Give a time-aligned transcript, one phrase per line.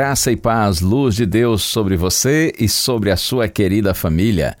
[0.00, 4.56] Graça e paz, luz de Deus sobre você e sobre a sua querida família.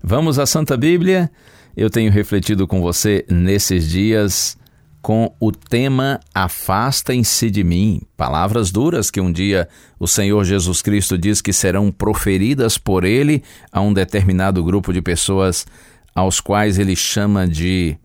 [0.00, 1.28] Vamos à Santa Bíblia?
[1.76, 4.56] Eu tenho refletido com você nesses dias
[5.02, 8.02] com o tema Afastem-se de mim.
[8.16, 13.42] Palavras duras que um dia o Senhor Jesus Cristo diz que serão proferidas por ele
[13.72, 15.66] a um determinado grupo de pessoas
[16.14, 17.98] aos quais ele chama de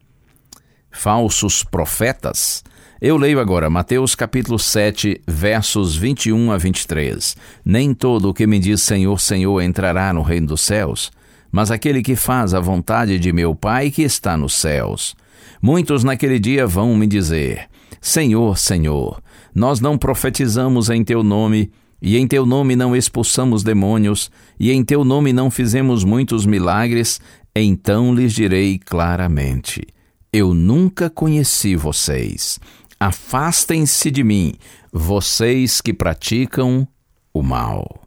[0.89, 2.63] falsos profetas.
[3.01, 7.33] Eu leio agora Mateus capítulo 7, versos 21 a 23.
[7.63, 11.09] Nem todo o que me diz Senhor, Senhor entrará no reino dos céus,
[11.49, 15.15] mas aquele que faz a vontade de meu Pai que está nos céus.
[15.61, 17.69] Muitos naquele dia vão me dizer:
[18.01, 19.23] Senhor, Senhor,
[19.55, 21.71] nós não profetizamos em teu nome,
[22.01, 27.21] e em teu nome não expulsamos demônios, e em teu nome não fizemos muitos milagres,
[27.55, 29.87] então lhes direi claramente:
[30.33, 32.59] Eu nunca conheci vocês.
[32.99, 34.55] Afastem-se de mim,
[34.91, 36.85] vocês que praticam
[37.33, 38.01] o mal.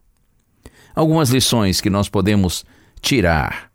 [0.93, 2.63] Algumas lições que nós podemos
[3.01, 3.71] tirar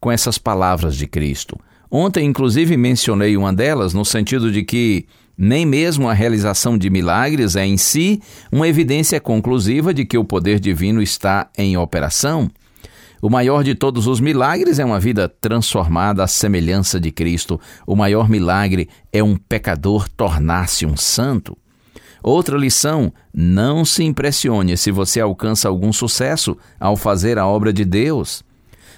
[0.00, 1.58] com essas palavras de Cristo.
[1.90, 5.06] Ontem, inclusive, mencionei uma delas no sentido de que
[5.36, 8.22] nem mesmo a realização de milagres é em si
[8.52, 12.48] uma evidência conclusiva de que o poder divino está em operação.
[13.20, 17.60] O maior de todos os milagres é uma vida transformada à semelhança de Cristo.
[17.86, 21.56] O maior milagre é um pecador tornar-se um santo.
[22.22, 27.84] Outra lição: não se impressione se você alcança algum sucesso ao fazer a obra de
[27.84, 28.44] Deus.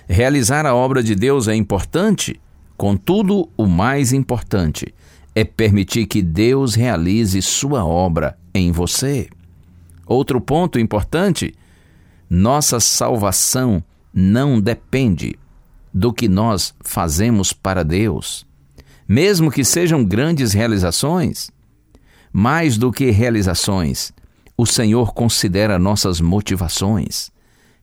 [0.06, 2.41] Realizar a obra de Deus é importante,
[2.76, 4.92] contudo, o mais importante
[5.34, 9.28] é permitir que Deus realize sua obra em você.
[10.06, 11.54] Outro ponto importante:
[12.28, 13.82] nossa salvação
[14.12, 15.38] não depende
[15.93, 18.47] do que nós fazemos para Deus,
[19.09, 21.50] mesmo que sejam grandes realizações.
[22.32, 24.12] Mais do que realizações,
[24.56, 27.31] o Senhor considera nossas motivações,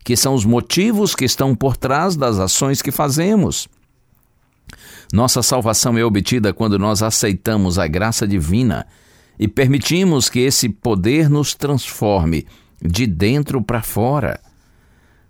[0.06, 3.68] que são os motivos que estão por trás das ações que fazemos.
[5.12, 8.86] Nossa salvação é obtida quando nós aceitamos a graça divina
[9.40, 12.46] e permitimos que esse poder nos transforme
[12.82, 14.40] de dentro para fora.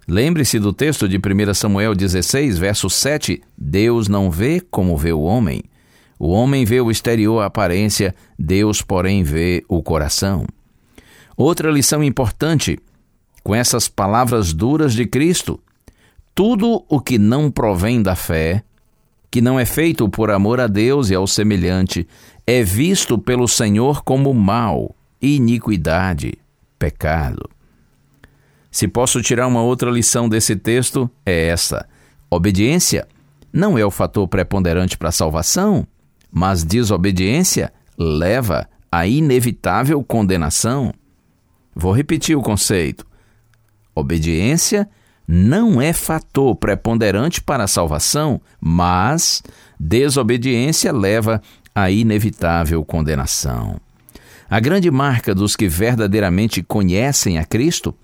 [0.09, 5.21] Lembre-se do texto de 1 Samuel 16, verso 7: Deus não vê como vê o
[5.21, 5.61] homem.
[6.17, 10.45] O homem vê o exterior, a aparência, Deus, porém, vê o coração.
[11.35, 12.79] Outra lição importante
[13.43, 15.59] com essas palavras duras de Cristo:
[16.33, 18.63] tudo o que não provém da fé,
[19.29, 22.07] que não é feito por amor a Deus e ao semelhante,
[22.47, 26.33] é visto pelo Senhor como mal, iniquidade,
[26.79, 27.56] pecado.
[28.77, 31.89] Se posso tirar uma outra lição desse texto, é essa:
[32.29, 33.07] obediência
[33.51, 35.87] não é o fator preponderante para a salvação,
[36.31, 40.93] mas desobediência leva à inevitável condenação.
[41.75, 43.03] Vou repetir o conceito.
[43.95, 44.87] Obediência
[45.27, 49.41] não é fator preponderante para a salvação, mas
[49.79, 51.41] desobediência leva
[51.73, 53.81] à inevitável condenação.
[54.47, 57.95] A grande marca dos que verdadeiramente conhecem a Cristo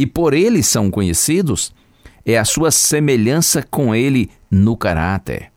[0.00, 1.74] e por ele são conhecidos
[2.24, 5.52] é a sua semelhança com ele no caráter.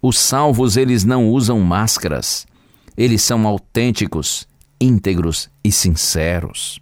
[0.00, 2.46] Os salvos, eles não usam máscaras.
[2.96, 4.48] Eles são autênticos,
[4.80, 6.80] íntegros e sinceros.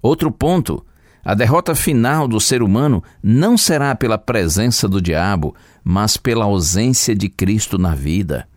[0.00, 0.86] Outro ponto,
[1.24, 5.54] A derrota final do ser humano não será pela presença do diabo,
[5.84, 8.48] mas pela ausência de Cristo na vida.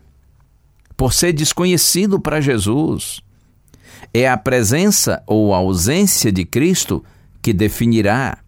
[0.96, 3.20] Por ser desconhecido para Jesus.
[4.14, 7.02] É a presença ou a ausência de Cristo
[7.40, 8.38] que definirá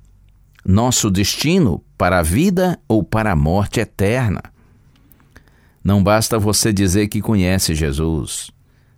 [0.64, 4.42] nosso destino para a vida ou para a morte eterna.
[5.82, 8.50] Não basta você dizer que conhece Jesus.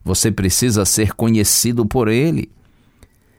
[0.04, 2.50] Você precisa ser conhecido por Ele.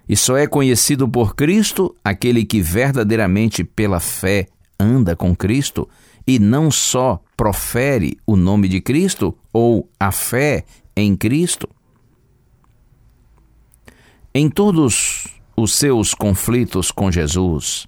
[0.08, 4.48] E só é conhecido por Cristo aquele que verdadeiramente pela fé
[4.80, 5.88] anda com Cristo
[6.26, 10.66] e não só profere o nome de Cristo ou a fé
[10.96, 11.70] em Cristo.
[14.40, 15.26] Em todos
[15.56, 17.88] os seus conflitos com Jesus,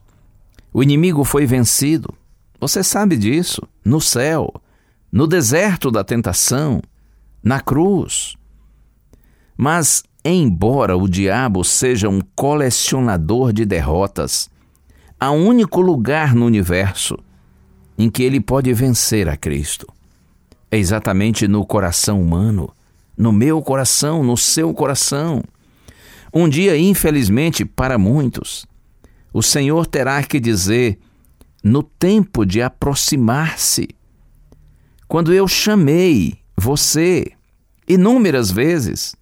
[0.73, 2.11] o inimigo foi vencido.
[2.59, 3.61] Você sabe disso.
[3.85, 4.51] No céu,
[5.11, 6.81] no deserto da tentação,
[7.43, 8.33] na cruz.
[9.55, 14.49] Mas Embora o diabo seja um colecionador de derrotas,
[15.19, 17.15] há um único lugar no universo
[17.95, 19.85] em que ele pode vencer a Cristo.
[20.71, 22.73] É exatamente no coração humano,
[23.15, 25.43] no meu coração, no seu coração.
[26.33, 28.65] Um dia, infelizmente, para muitos,
[29.33, 30.99] o Senhor terá que dizer:
[31.63, 33.89] no tempo de aproximar-se,
[35.07, 37.31] quando eu chamei você
[37.87, 39.15] inúmeras vezes,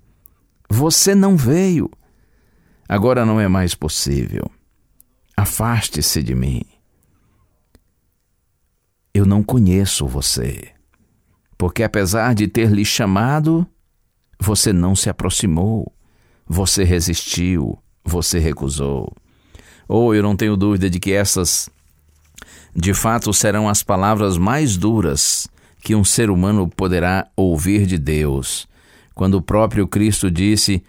[0.70, 1.90] você não veio.
[2.90, 4.50] Agora não é mais possível.
[5.36, 6.64] Afaste-se de mim.
[9.14, 10.72] Eu não conheço você,
[11.58, 13.66] porque apesar de ter lhe chamado,
[14.40, 15.92] você não se aproximou,
[16.48, 19.14] você resistiu, você recusou.
[19.88, 21.70] Ou oh, eu não tenho dúvida de que essas,
[22.76, 25.48] de fato, serão as palavras mais duras
[25.82, 28.68] que um ser humano poderá ouvir de Deus
[29.18, 30.84] quando o próprio Cristo disse: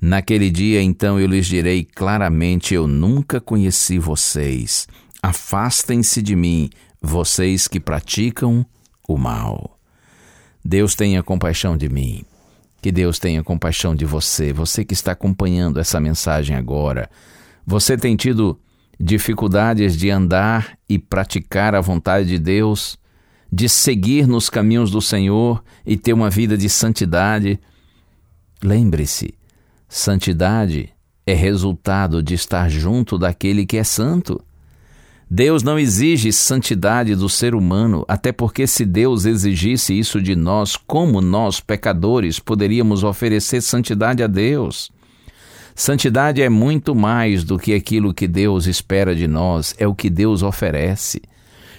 [0.00, 4.86] Naquele dia então eu lhes direi claramente: Eu nunca conheci vocês.
[5.20, 6.70] Afastem-se de mim,
[7.00, 8.64] vocês que praticam
[9.06, 9.78] o mal.
[10.64, 12.24] Deus tenha compaixão de mim.
[12.82, 17.08] Que Deus tenha compaixão de você, você que está acompanhando essa mensagem agora.
[17.64, 18.58] Você tem tido
[18.98, 22.98] dificuldades de andar e praticar a vontade de Deus,
[23.52, 27.60] de seguir nos caminhos do Senhor e ter uma vida de santidade.
[28.62, 29.32] Lembre-se,
[29.88, 30.92] santidade
[31.24, 34.44] é resultado de estar junto daquele que é santo.
[35.34, 40.76] Deus não exige santidade do ser humano, até porque se Deus exigisse isso de nós,
[40.76, 44.92] como nós, pecadores, poderíamos oferecer santidade a Deus?
[45.74, 50.10] Santidade é muito mais do que aquilo que Deus espera de nós, é o que
[50.10, 51.22] Deus oferece.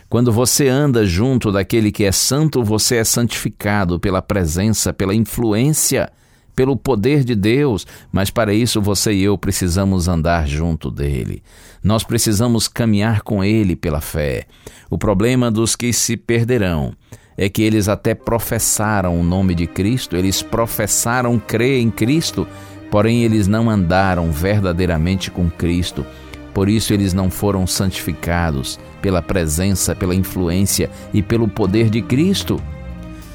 [0.10, 6.12] Quando você anda junto daquele que é santo, você é santificado pela presença, pela influência
[6.56, 11.42] pelo poder de Deus, mas para isso você e eu precisamos andar junto dele.
[11.84, 14.46] Nós precisamos caminhar com ele pela fé.
[14.90, 16.94] O problema dos que se perderão
[17.38, 22.48] é que eles até professaram o nome de Cristo, eles professaram crer em Cristo,
[22.92, 26.06] porém eles não andaram verdadeiramente com Cristo.
[26.54, 32.62] Por isso eles não foram santificados pela presença, pela influência e pelo poder de Cristo.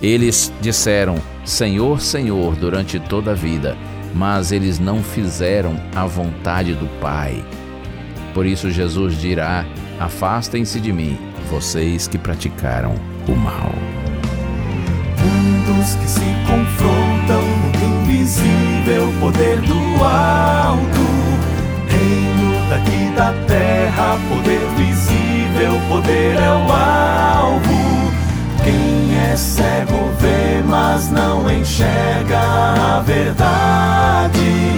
[0.01, 3.77] Eles disseram: Senhor, Senhor, durante toda a vida,
[4.15, 7.45] mas eles não fizeram a vontade do Pai.
[8.33, 9.67] Por isso Jesus dirá:
[9.99, 11.19] Afastem-se de mim,
[11.51, 12.95] vocês que praticaram
[13.27, 13.73] o mal.
[15.21, 17.43] Mundos que se confrontam
[17.81, 21.09] no invisível poder do alto.
[21.89, 28.08] Reino daqui da terra, poder visível, poder é o alvo.
[28.69, 34.78] Quem é cego vê, mas não enxerga a verdade.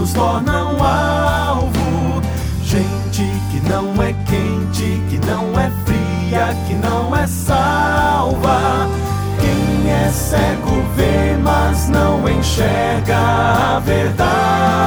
[0.00, 2.22] nos tornam alvo.
[2.62, 8.88] Gente que não é quente, que não é fria, que não é salva.
[9.38, 13.18] Quem é cego vê, mas não enxerga
[13.76, 14.79] a verdade.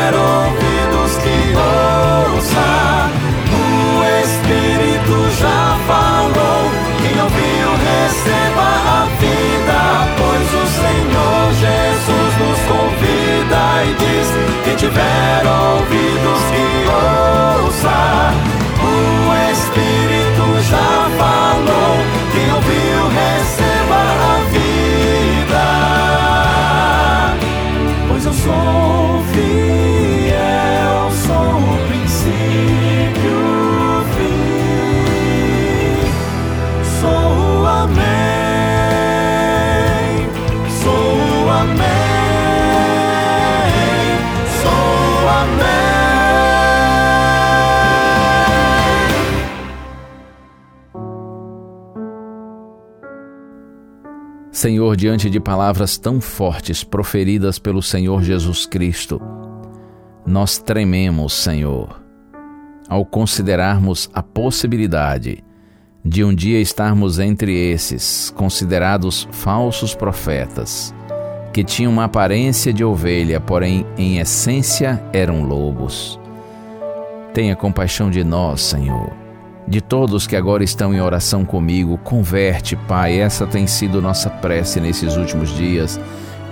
[0.00, 2.69] Tiver ouvidos que ouça.
[54.52, 59.20] Senhor, diante de palavras tão fortes proferidas pelo Senhor Jesus Cristo,
[60.26, 62.02] nós trememos, Senhor,
[62.88, 65.44] ao considerarmos a possibilidade
[66.04, 70.92] de um dia estarmos entre esses considerados falsos profetas,
[71.52, 76.18] que tinham uma aparência de ovelha, porém em essência eram lobos.
[77.32, 79.19] Tenha compaixão de nós, Senhor
[79.70, 81.96] de todos que agora estão em oração comigo.
[81.98, 85.98] Converte, Pai, essa tem sido nossa prece nesses últimos dias.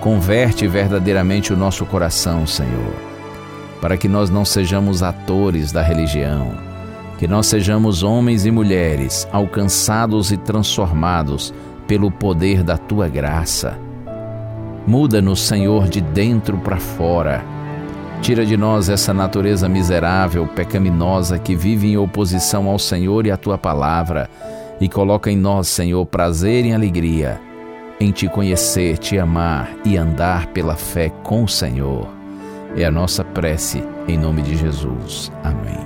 [0.01, 2.95] Converte verdadeiramente o nosso coração, Senhor,
[3.81, 6.53] para que nós não sejamos atores da religião,
[7.19, 11.53] que nós sejamos homens e mulheres alcançados e transformados
[11.89, 13.77] pelo poder da tua graça.
[14.87, 17.58] Muda-nos, Senhor, de dentro para fora
[18.23, 23.37] Tira de nós essa natureza miserável, pecaminosa que vive em oposição ao Senhor e à
[23.37, 24.29] tua palavra,
[24.81, 27.41] e coloca em nós, Senhor, prazer e alegria
[28.01, 32.09] em te conhecer, te amar e andar pela fé com o Senhor.
[32.77, 35.33] É a nossa prece em nome de Jesus.
[35.43, 35.79] Amém.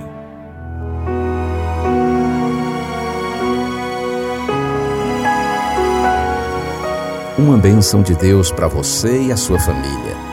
[7.37, 10.32] Uma bênção de Deus para você e a sua família.